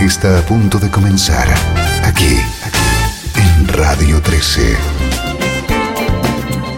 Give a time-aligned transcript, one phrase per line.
[0.00, 1.48] Está a punto de comenzar
[2.04, 2.38] aquí,
[3.34, 4.76] en Radio 13.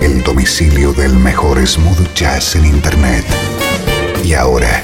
[0.01, 3.25] El domicilio del mejor smooth jazz en Internet.
[4.25, 4.83] Y ahora,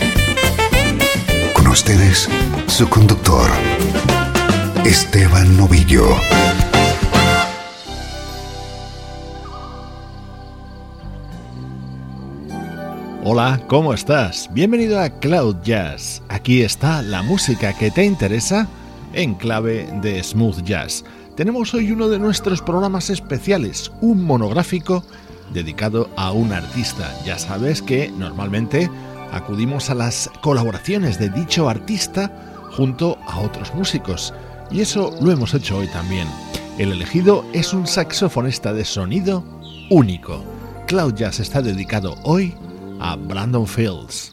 [1.55, 2.29] con ustedes,
[2.67, 3.51] su conductor,
[4.85, 6.07] Esteban Novillo.
[13.25, 14.49] Hola, ¿cómo estás?
[14.53, 16.23] Bienvenido a Cloud Jazz.
[16.47, 18.69] Aquí está la música que te interesa
[19.15, 21.05] en clave de smooth jazz.
[21.35, 25.03] Tenemos hoy uno de nuestros programas especiales, un monográfico
[25.53, 27.13] dedicado a un artista.
[27.25, 28.89] Ya sabes que normalmente
[29.33, 32.31] acudimos a las colaboraciones de dicho artista
[32.77, 34.33] junto a otros músicos.
[34.71, 36.29] Y eso lo hemos hecho hoy también.
[36.79, 39.43] El elegido es un saxofonista de sonido
[39.91, 40.45] único.
[40.87, 42.55] Cloud Jazz está dedicado hoy
[43.01, 44.33] a Brandon Fields.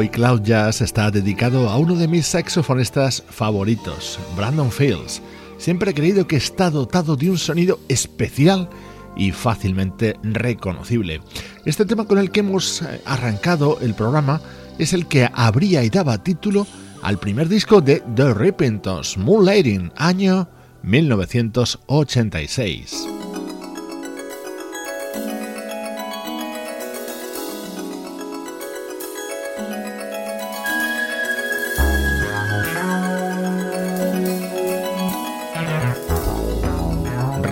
[0.00, 5.20] Hoy Cloud Jazz está dedicado a uno de mis saxofonistas favoritos, Brandon Fields.
[5.58, 8.70] Siempre he creído que está dotado de un sonido especial
[9.14, 11.20] y fácilmente reconocible.
[11.66, 14.40] Este tema con el que hemos eh, arrancado el programa
[14.78, 16.66] es el que abría y daba título
[17.02, 20.48] al primer disco de The Repentance, Moonlighting, año
[20.82, 23.19] 1986.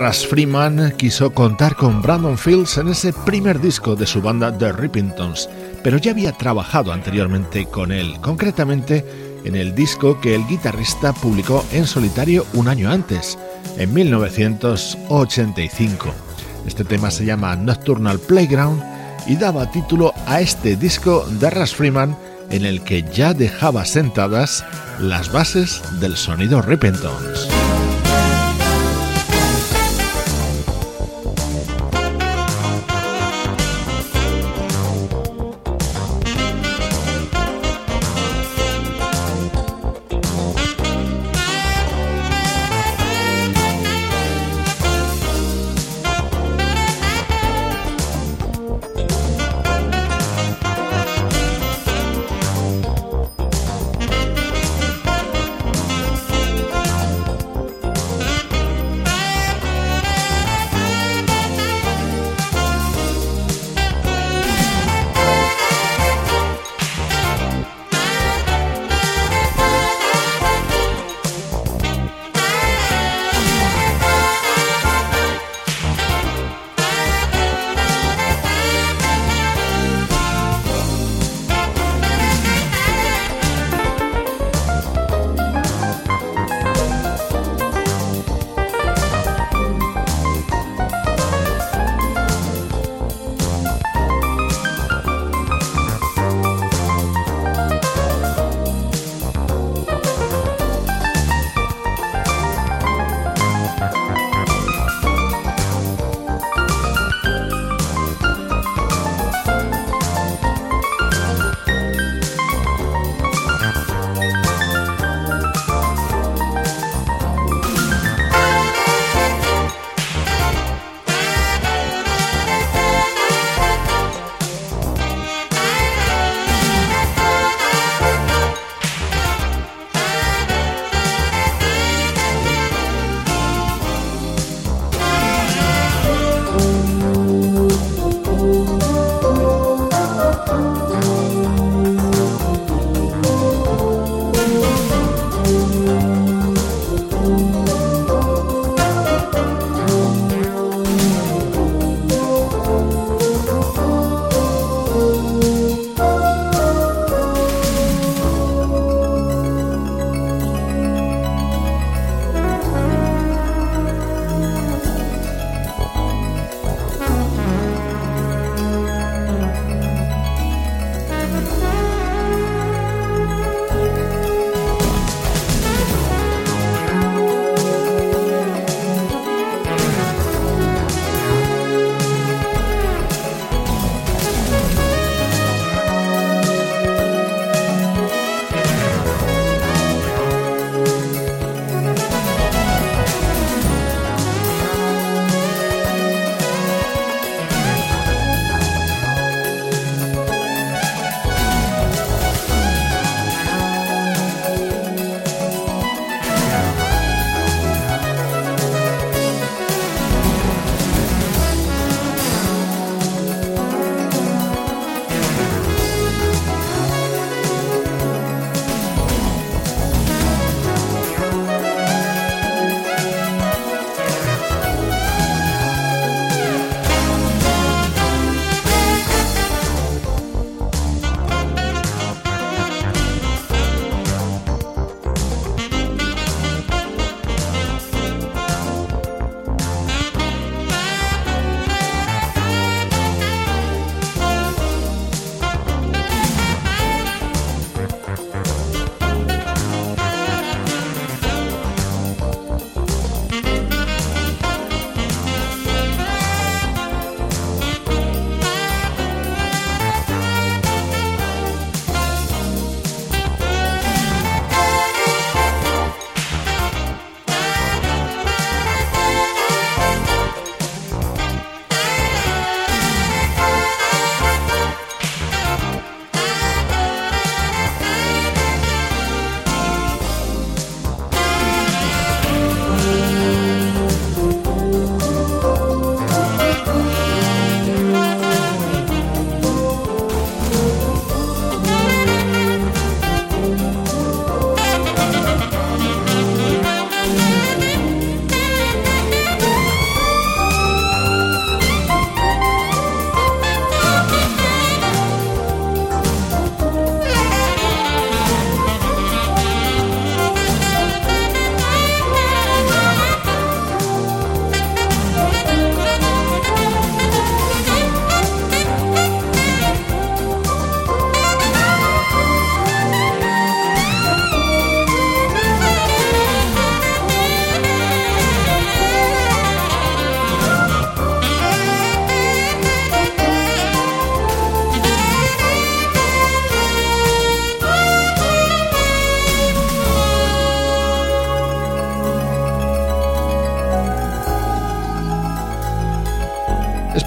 [0.09, 4.71] Ras Freeman quiso contar con Brandon Fields en ese primer disco de su banda The
[4.71, 5.47] Rippingtons,
[5.83, 9.05] pero ya había trabajado anteriormente con él, concretamente
[9.43, 13.37] en el disco que el guitarrista publicó en solitario un año antes,
[13.77, 16.11] en 1985.
[16.65, 18.81] Este tema se llama Nocturnal Playground
[19.27, 22.17] y daba título a este disco de Ras Freeman
[22.49, 24.65] en el que ya dejaba sentadas
[24.99, 27.58] las bases del sonido Rippingtons.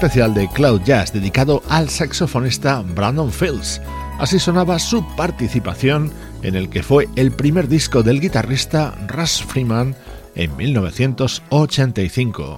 [0.03, 3.81] Especial de Cloud Jazz dedicado al saxofonista Brandon Fields.
[4.19, 9.95] Así sonaba su participación en el que fue el primer disco del guitarrista Russ Freeman
[10.35, 12.57] en 1985.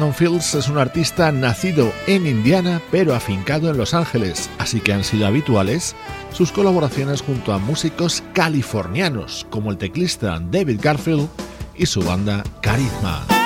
[0.00, 4.94] Brandon Fields es un artista nacido en Indiana pero afincado en Los Ángeles, así que
[4.94, 5.94] han sido habituales
[6.32, 11.28] sus colaboraciones junto a músicos californianos como el teclista David Garfield
[11.76, 13.39] y su banda Carisma.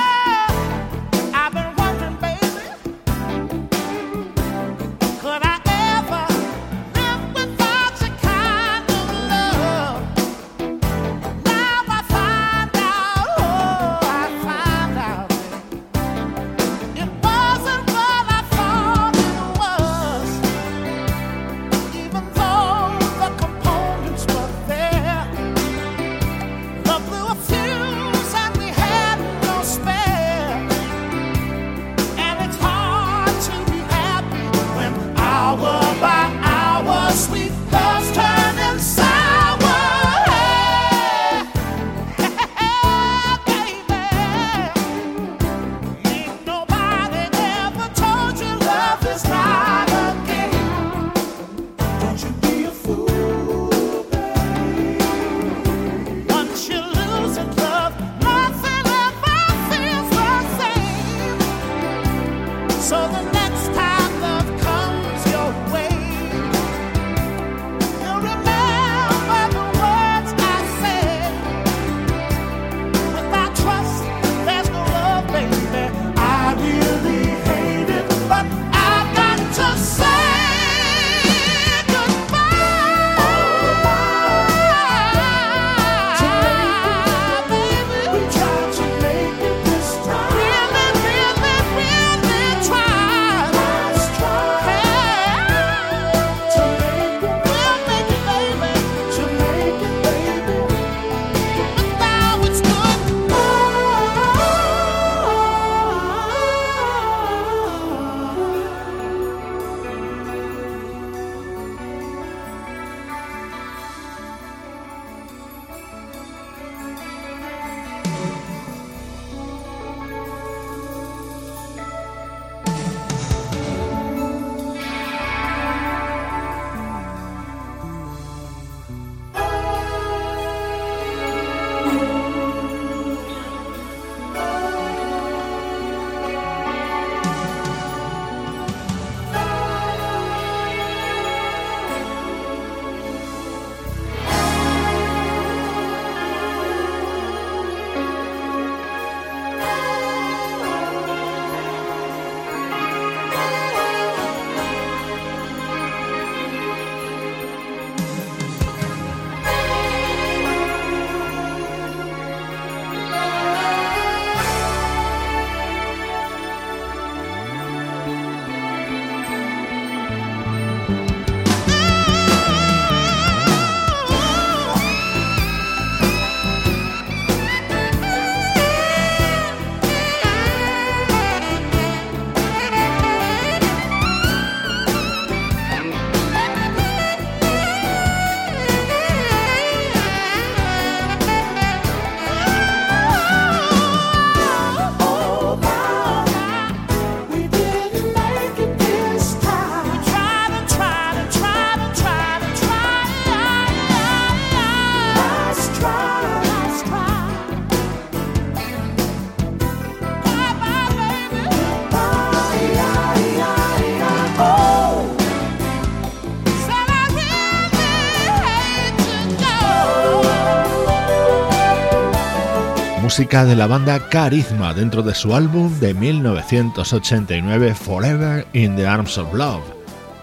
[223.16, 229.32] De la banda Carisma dentro de su álbum de 1989 Forever in the Arms of
[229.32, 229.62] Love.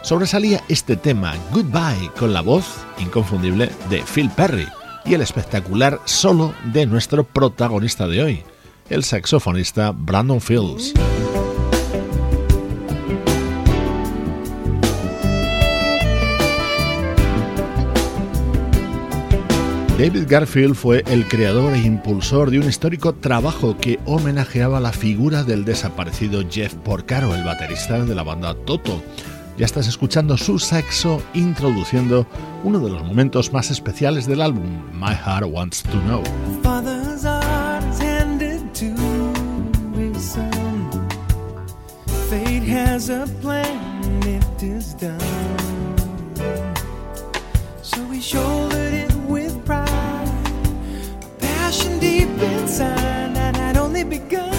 [0.02, 2.66] Sobresalía este tema Goodbye con la voz
[3.00, 4.68] inconfundible de Phil Perry
[5.06, 8.44] y el espectacular solo de nuestro protagonista de hoy,
[8.90, 10.94] el saxofonista Brandon Fields.
[20.02, 25.44] David Garfield fue el creador e impulsor de un histórico trabajo que homenajeaba la figura
[25.44, 29.04] del desaparecido Jeff Porcaro, el baterista de la banda Toto.
[29.60, 32.26] Ya estás escuchando su saxo introduciendo
[32.64, 36.24] uno de los momentos más especiales del álbum, My Heart Wants to Know.
[42.28, 45.31] Fate has a plan, it is done.
[52.72, 54.50] concern that had only begun.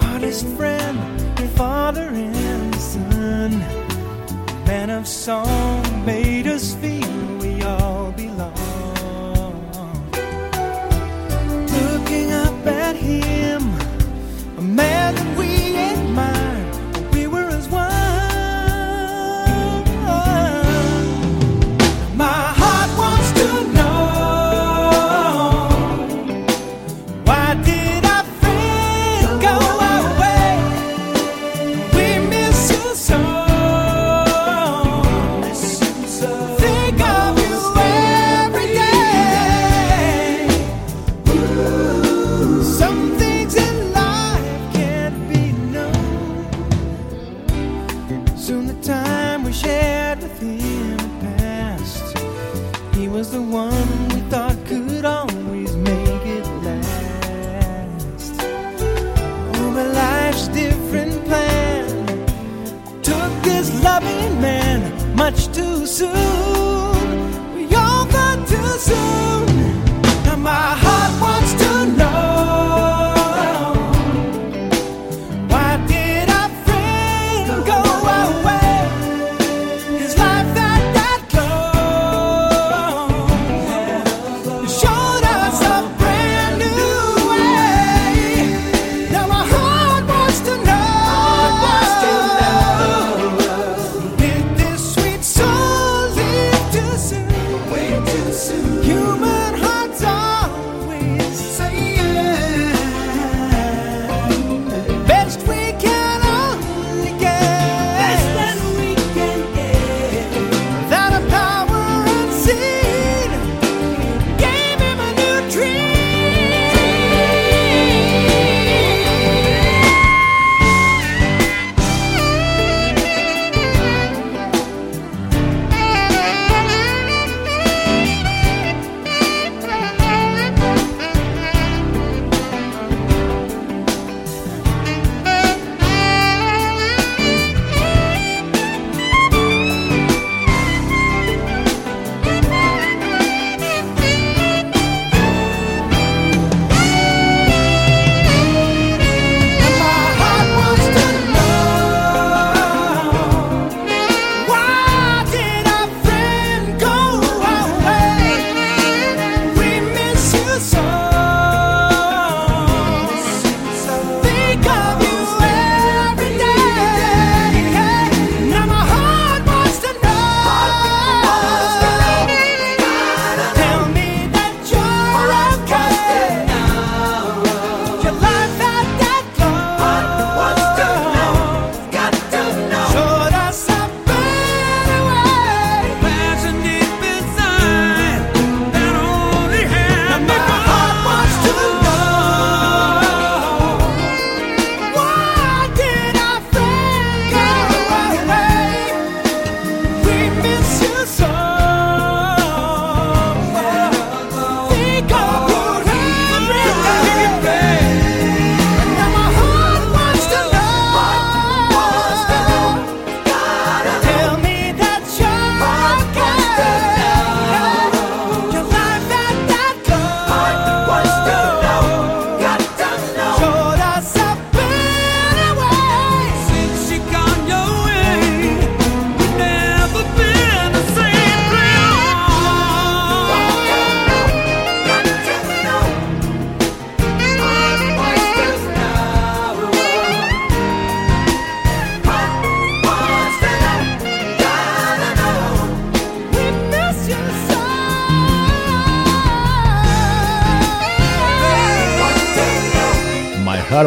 [0.00, 0.96] Hardest friend,
[1.56, 3.50] father and son,
[4.64, 6.74] man of song made us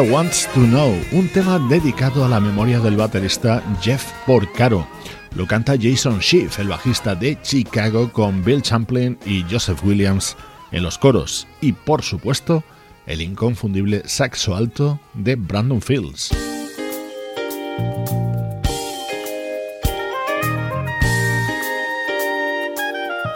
[0.00, 4.86] Wants to Know, un tema dedicado a la memoria del baterista Jeff Porcaro.
[5.34, 10.36] Lo canta Jason Schiff, el bajista de Chicago, con Bill Champlin y Joseph Williams
[10.70, 11.46] en los coros.
[11.60, 12.64] Y por supuesto,
[13.04, 16.30] el inconfundible saxo alto de Brandon Fields.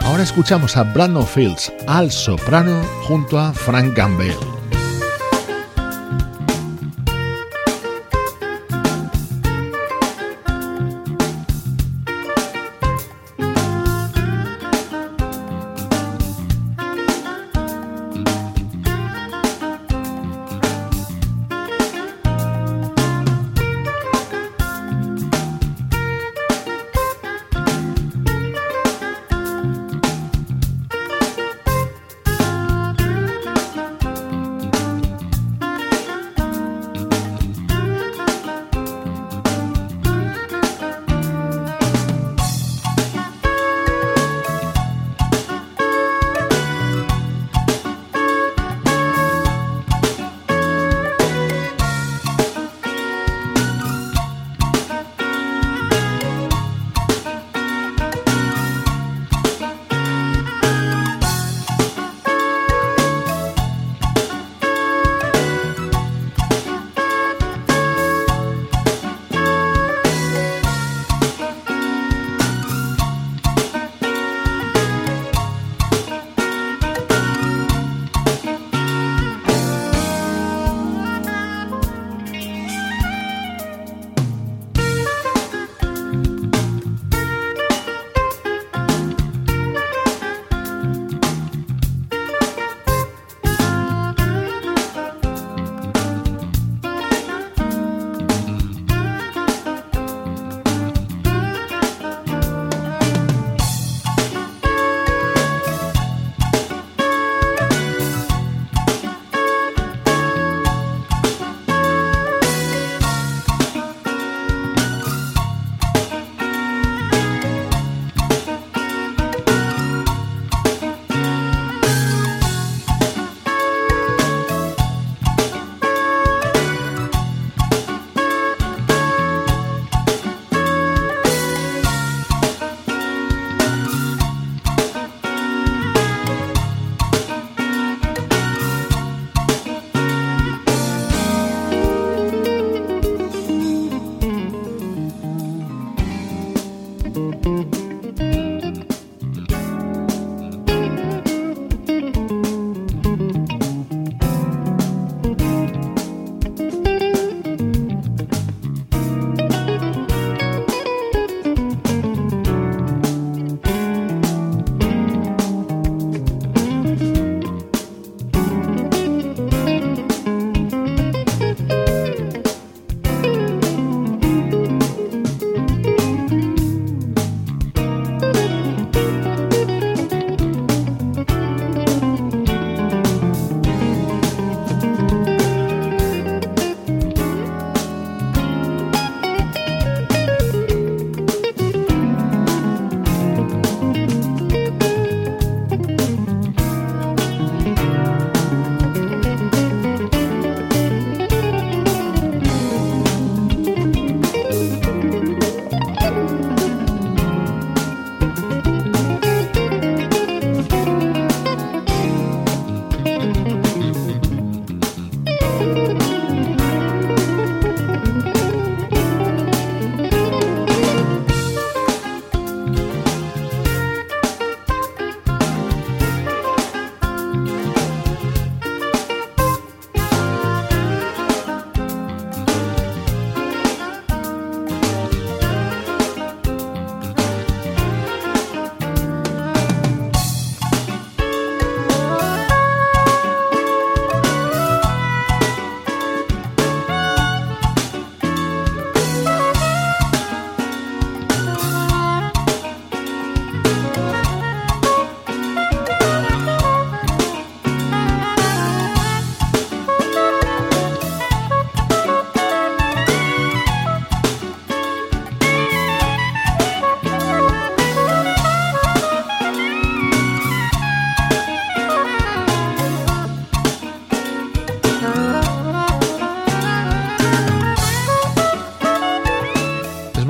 [0.01, 4.56] Ahora escuchamos a Brandon Fields al soprano junto a Frank Campbell.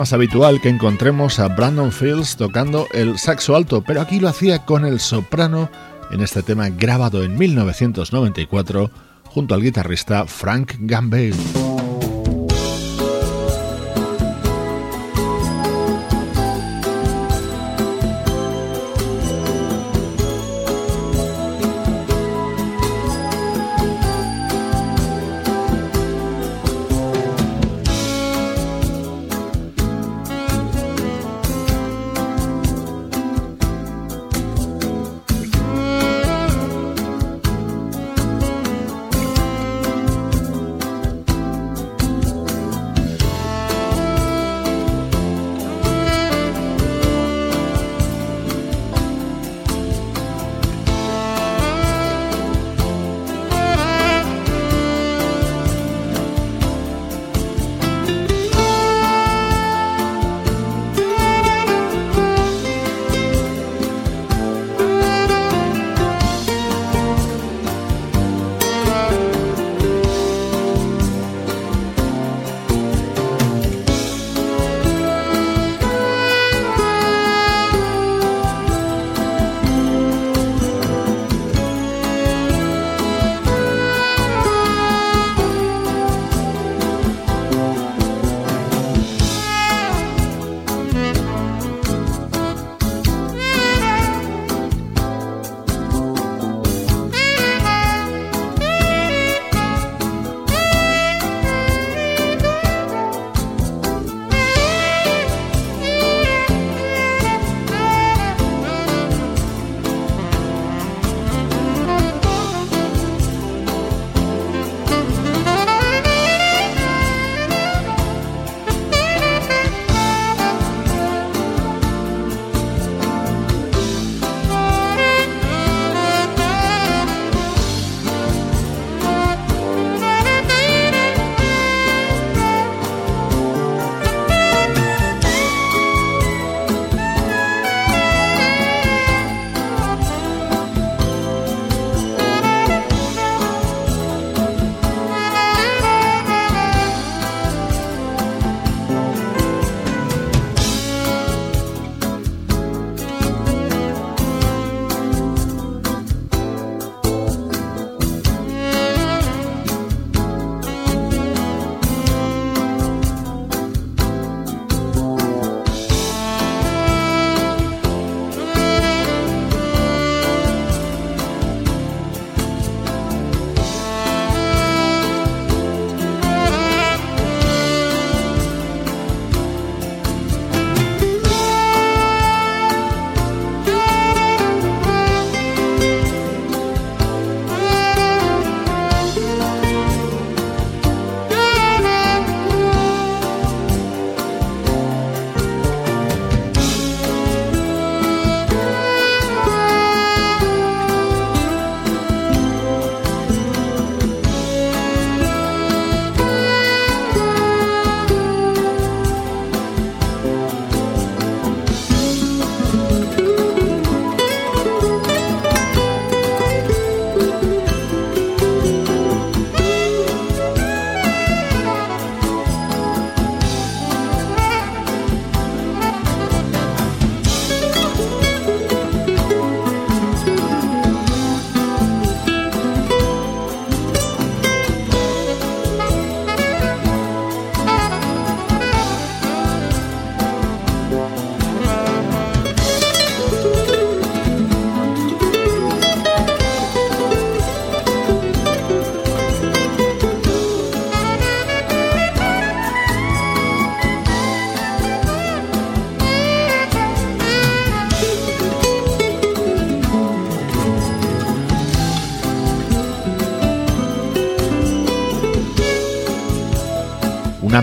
[0.08, 0.14] Gamble.
[0.14, 4.86] habitual que encontremos a Brandon Fields tocando el saxo alto, pero aquí lo hacía con
[4.86, 5.70] el soprano
[6.12, 8.92] en este tema grabado en 1994
[9.26, 11.67] junto al guitarrista Frank Gambale.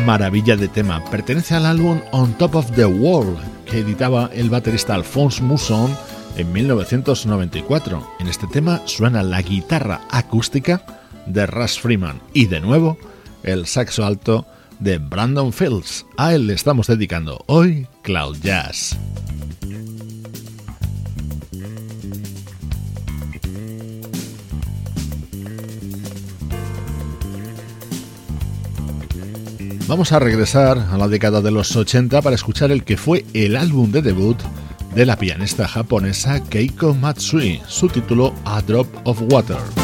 [0.05, 1.03] Maravilla de tema.
[1.11, 5.97] Pertenece al álbum On Top of the World, que editaba el baterista Alphonse Mousson
[6.37, 8.07] en 1994.
[8.21, 10.85] En este tema suena la guitarra acústica
[11.27, 12.99] de Russ Freeman y de nuevo
[13.43, 14.47] el saxo alto
[14.79, 16.05] de Brandon Fields.
[16.19, 18.97] A él le estamos dedicando hoy Cloud Jazz.
[29.87, 33.55] Vamos a regresar a la década de los 80 para escuchar el que fue el
[33.55, 34.39] álbum de debut
[34.95, 39.84] de la pianista japonesa Keiko Matsui, su título A Drop of Water.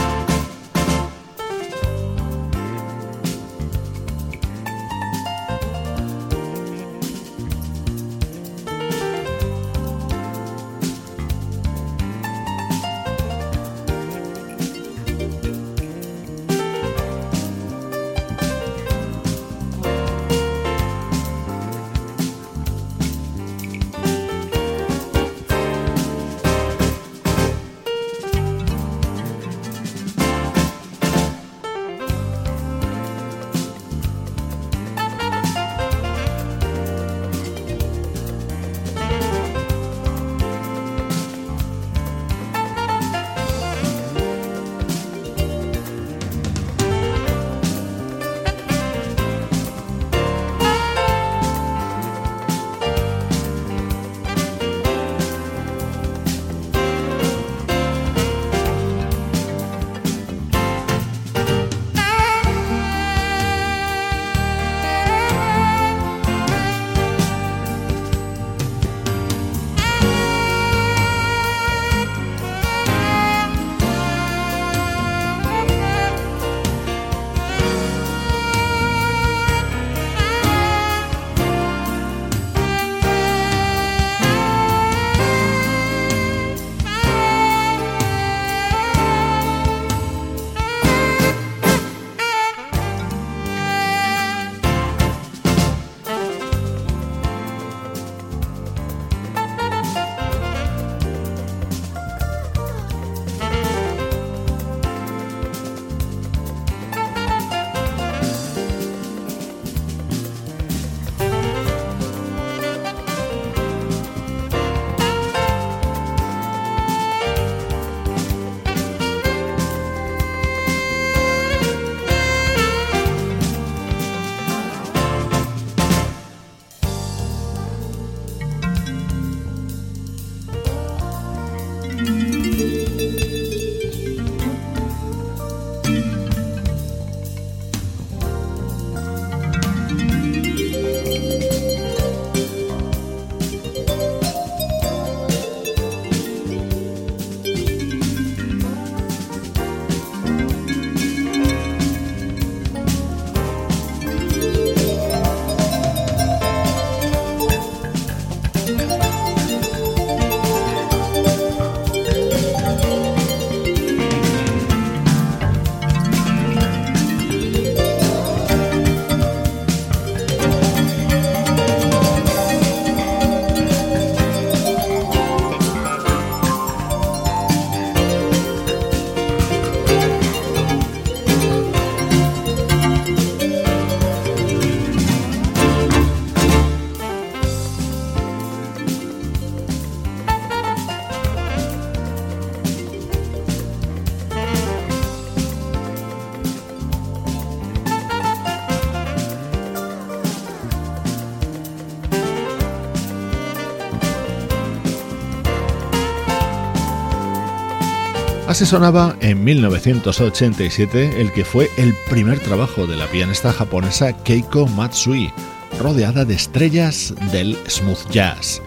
[208.60, 214.66] Así sonaba en 1987 el que fue el primer trabajo de la pianista japonesa Keiko
[214.66, 215.32] Matsui,
[215.78, 218.60] rodeada de estrellas del smooth jazz.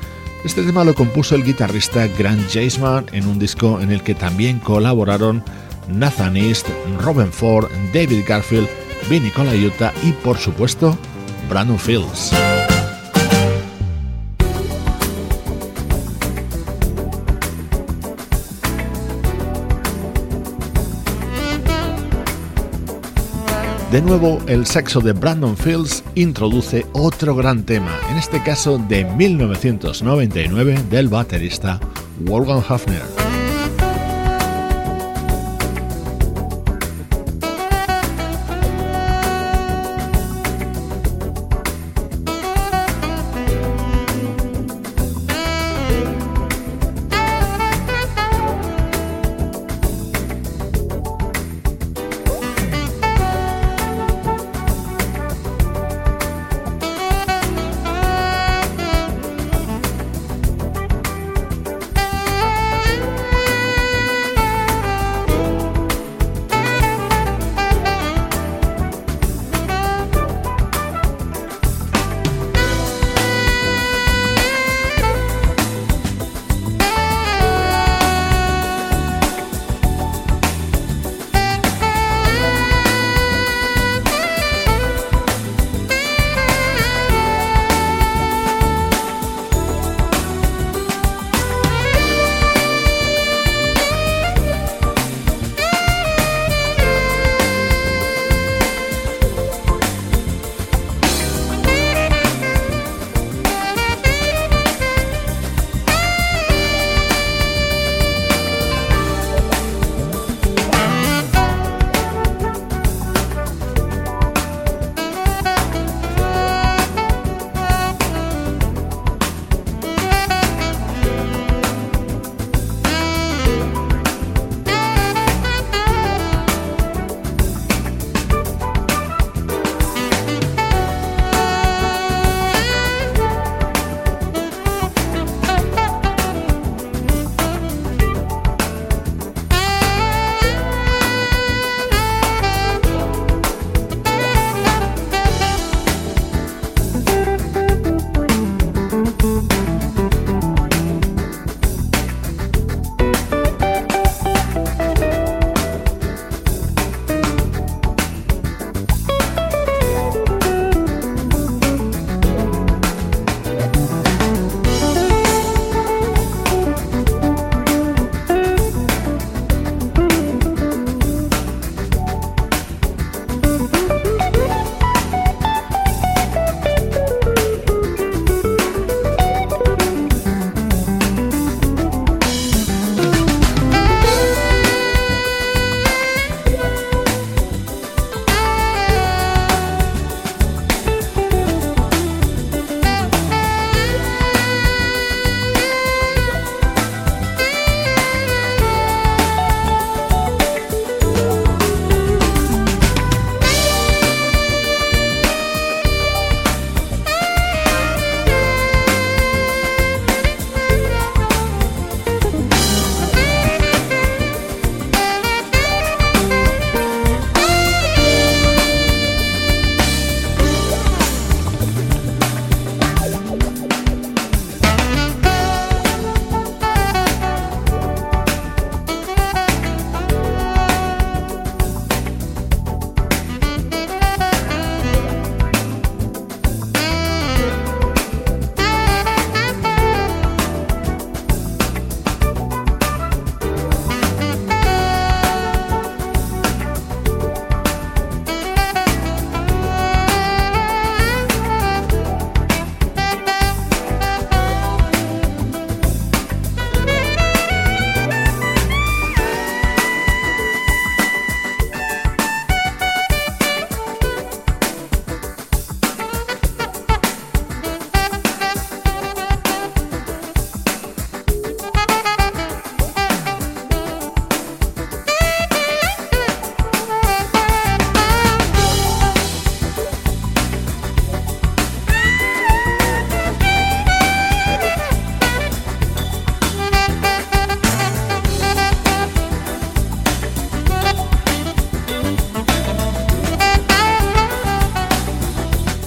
[0.43, 4.57] Este tema lo compuso el guitarrista Grant Jaisman en un disco en el que también
[4.57, 5.43] colaboraron
[5.87, 6.67] Nathan East,
[6.97, 8.69] Robin Ford, David Garfield,
[9.11, 10.97] Vinny Colaiuta y por supuesto
[11.47, 12.31] Brandon Fields.
[23.93, 29.05] De nuevo, el saxo de Brandon Fields introduce otro gran tema, en este caso de
[29.05, 31.79] 1999 del baterista
[32.21, 33.22] Wolfgang Hafner.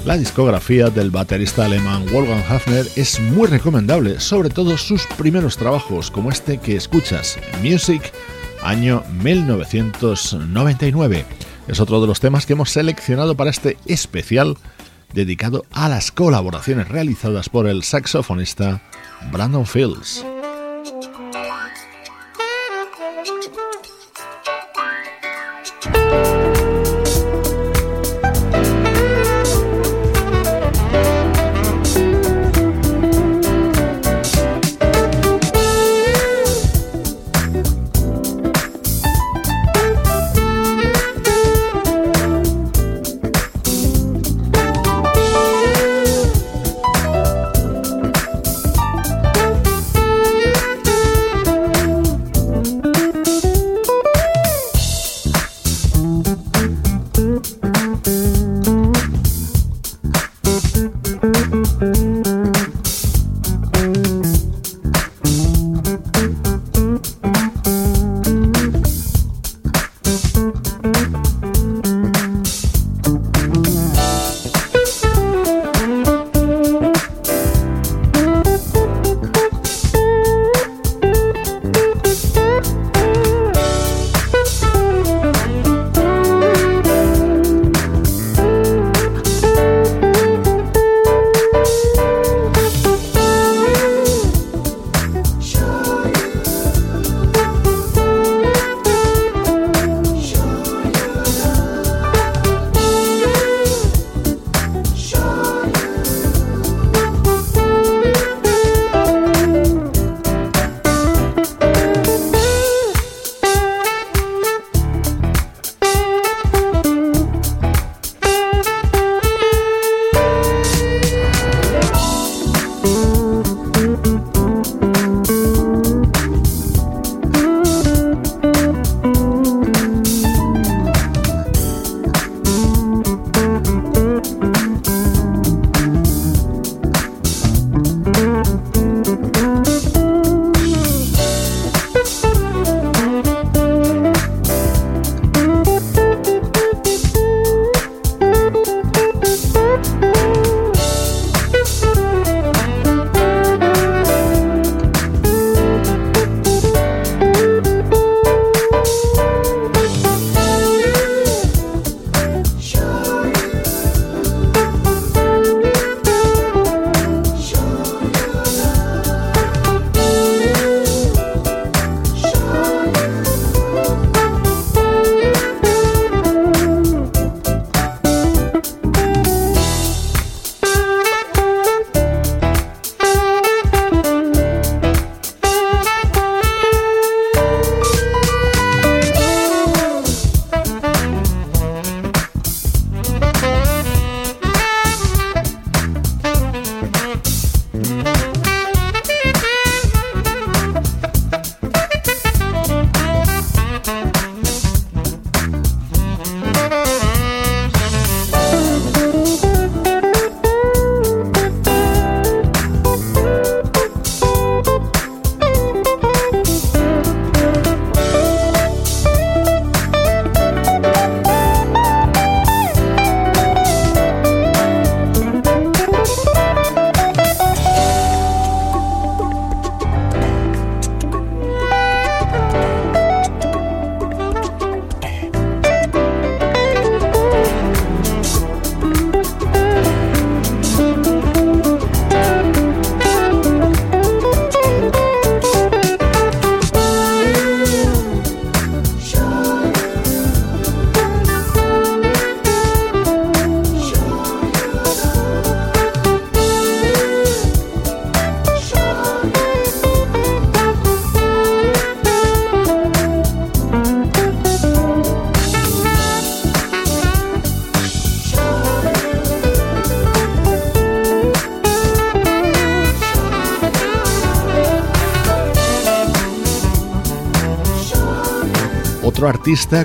[0.06, 6.12] La discografía del baterista alemán Wolfgang Hafner es muy recomendable, sobre todo sus primeros trabajos,
[6.12, 8.12] como este que escuchas, Music,
[8.62, 11.24] año 1999.
[11.66, 14.56] Es otro de los temas que hemos seleccionado para este especial
[15.12, 18.80] dedicado a las colaboraciones realizadas por el saxofonista
[19.32, 20.24] Brandon Fields.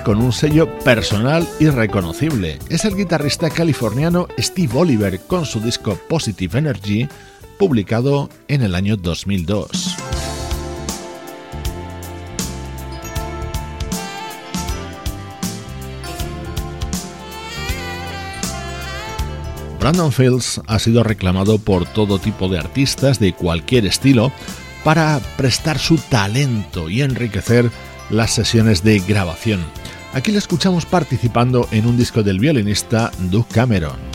[0.02, 2.58] Con un sello personal y reconocible.
[2.68, 7.06] Es el guitarrista californiano Steve Oliver con su disco Positive Energy,
[7.60, 9.96] publicado en el año 2002.
[19.78, 24.32] Brandon Fields ha sido reclamado por todo tipo de artistas de cualquier estilo
[24.82, 27.70] para prestar su talento y enriquecer
[28.12, 29.60] las sesiones de grabación.
[30.12, 34.11] Aquí le escuchamos participando en un disco del violinista Doug Cameron.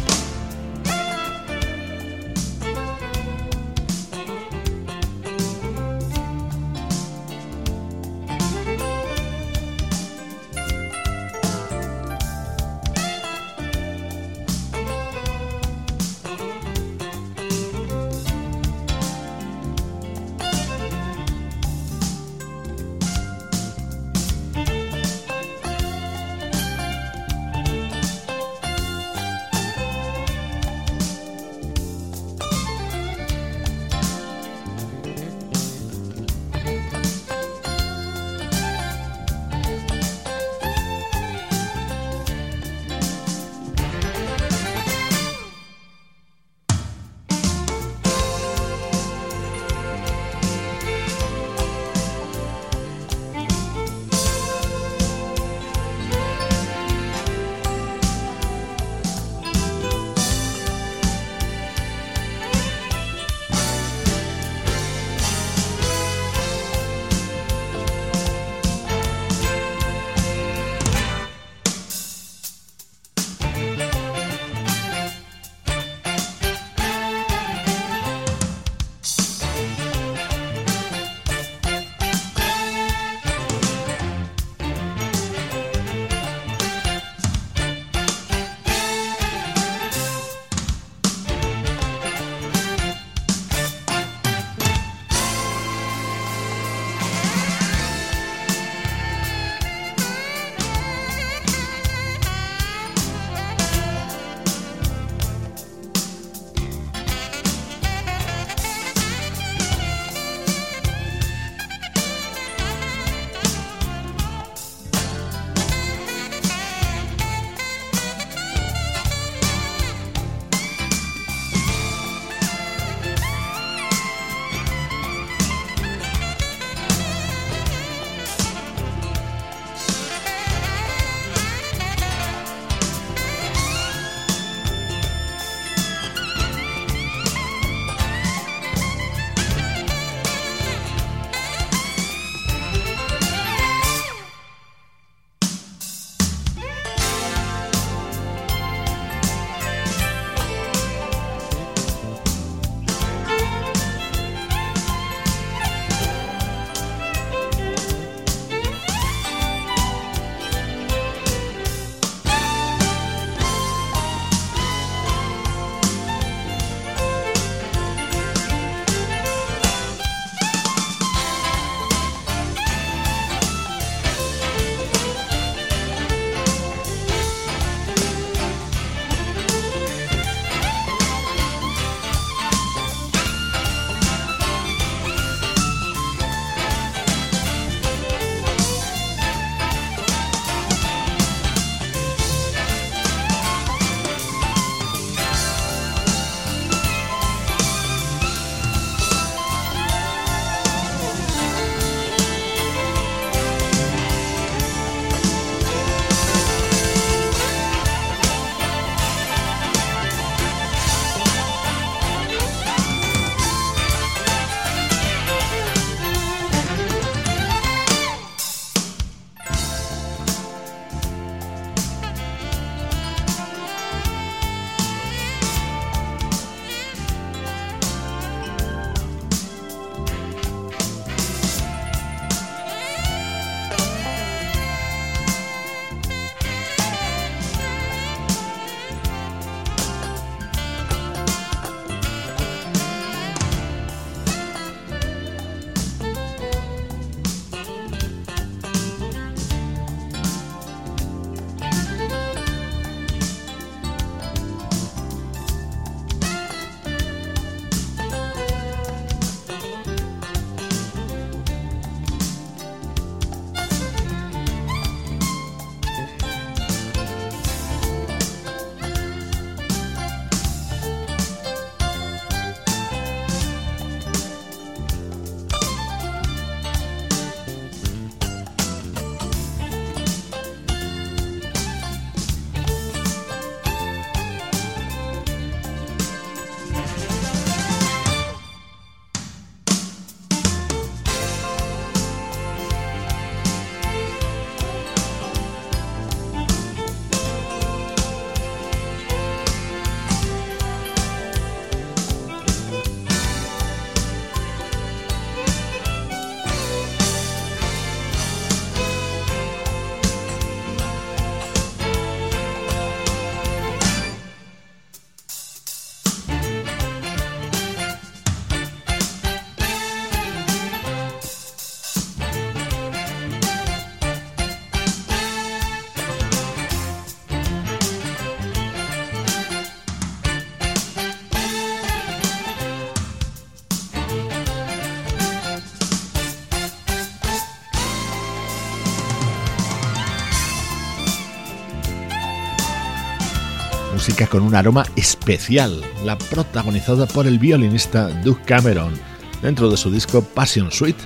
[344.16, 348.94] Con un aroma especial, la protagonizada por el violinista Doug Cameron,
[349.42, 351.04] dentro de su disco Passion Suite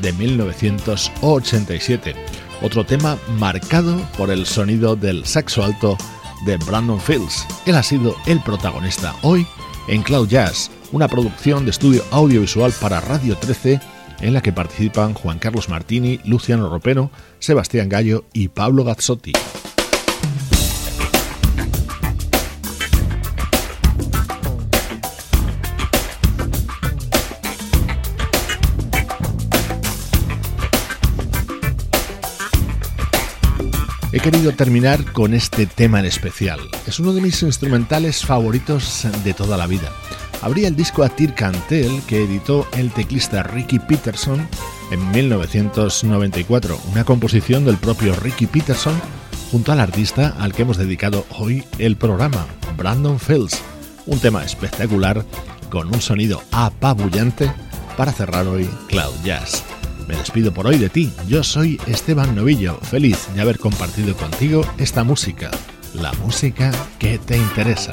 [0.00, 2.14] de 1987.
[2.62, 5.98] Otro tema marcado por el sonido del saxo alto
[6.46, 7.44] de Brandon Fields.
[7.66, 9.44] Él ha sido el protagonista hoy
[9.88, 13.80] en Cloud Jazz, una producción de estudio audiovisual para Radio 13
[14.20, 19.32] en la que participan Juan Carlos Martini, Luciano Ropero, Sebastián Gallo y Pablo Gazzotti.
[34.14, 36.60] He querido terminar con este tema en especial.
[36.86, 39.90] Es uno de mis instrumentales favoritos de toda la vida.
[40.40, 44.48] Abría el disco a Tir Cantel que editó el teclista Ricky Peterson
[44.92, 48.94] en 1994, una composición del propio Ricky Peterson
[49.50, 52.46] junto al artista al que hemos dedicado hoy el programa,
[52.76, 53.60] Brandon Fields.
[54.06, 55.24] Un tema espectacular
[55.70, 57.50] con un sonido apabullante
[57.96, 59.64] para cerrar hoy Cloud Jazz.
[60.06, 61.12] Me despido por hoy de ti.
[61.28, 65.50] Yo soy Esteban Novillo, feliz de haber compartido contigo esta música,
[65.94, 67.92] la música que te interesa.